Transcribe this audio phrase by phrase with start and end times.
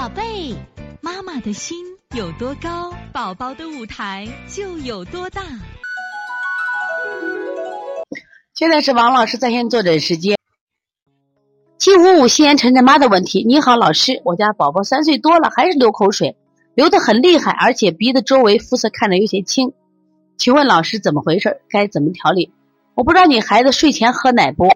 [0.00, 0.56] 宝贝，
[1.02, 1.76] 妈妈的心
[2.16, 5.42] 有多高，宝宝的舞台就有多大。
[8.54, 10.38] 现在是王老师在线坐诊时间。
[11.76, 16.34] 七五五西安晨晨妈的问题，你好，老师，我家宝宝三岁多了，还是流口水，
[16.74, 19.74] 流的很厉害，而且鼻子周围肤色看着有些青，
[20.38, 21.60] 请问老师怎么回事？
[21.68, 22.50] 该怎么调理？
[22.94, 24.74] 我不知道你孩子睡前喝奶不？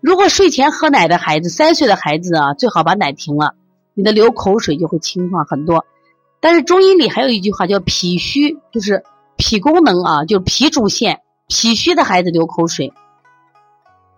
[0.00, 3.54] 如果睡前喝奶的孩子，三岁的孩子啊，最好把奶停了，
[3.94, 5.84] 你的流口水就会轻缓很多。
[6.40, 9.04] 但是中医里还有一句话叫脾虚，就是
[9.36, 12.92] 脾功能啊，就是脾主线，脾虚的孩子流口水。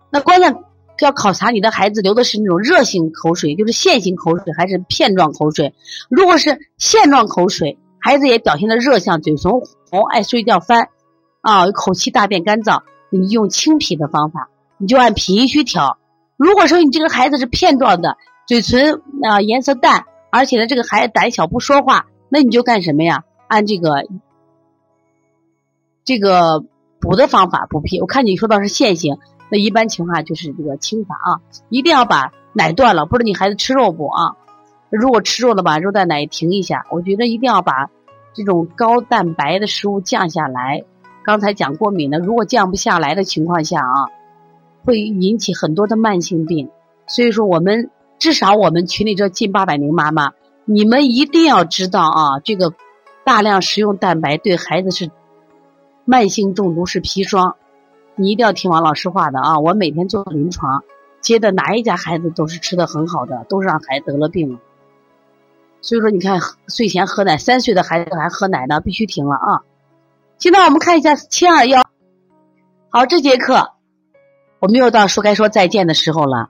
[0.09, 0.55] 那关键
[1.01, 5.73] 要考察你的孩子流的是那种热性口水，就是线性口水还是片状口水。
[6.09, 9.51] 如果是线状口水，孩子也表现的热象，嘴唇
[9.89, 10.89] 红，爱睡觉翻，
[11.41, 14.49] 啊，口气大便干燥，你用清脾的方法。
[14.77, 15.97] 你就按脾虚调。
[16.37, 23.23] 如果说你这个孩子是片状的，嘴唇啊颜色淡，而且呢这个孩子胆小不说话，那你就干什么呀？
[23.47, 24.07] 按这个
[26.03, 26.63] 这个
[26.99, 27.99] 补的方法补脾。
[28.01, 29.17] 我看你说到是线性，
[29.49, 33.05] 那一般情况下就是这个清法啊，一定要把奶断了。
[33.05, 34.35] 不知你孩子吃肉不啊？
[34.89, 36.85] 如果吃肉的把肉蛋奶停一下。
[36.91, 37.89] 我觉得一定要把
[38.33, 40.83] 这种高蛋白的食物降下来。
[41.23, 44.09] 刚才讲过敏的，如果降不下来的情况下啊。
[44.83, 46.69] 会引起很多的慢性病，
[47.07, 47.89] 所以说我们
[48.25, 50.31] 至少我们群里这近八百名妈妈，
[50.65, 52.73] 你们一定要知道啊，这个
[53.23, 55.11] 大量食用蛋白对孩子是
[56.05, 57.55] 慢性中毒是砒霜，
[58.15, 59.59] 你一定要听王老师话的啊！
[59.59, 60.83] 我每天做临床
[61.21, 64.57] 接的哪一家孩子都是吃的很好的，都是让孩子得了病。
[65.81, 69.61] 所以说你看睡前喝奶，三岁的孩子还喝奶呢，必须停了啊！
[70.39, 71.83] 现在我们看一下七二幺，
[72.89, 73.73] 好，这节课。
[74.57, 76.49] 我们又到说该说再见的时候了，